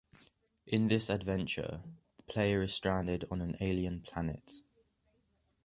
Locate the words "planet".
4.01-4.53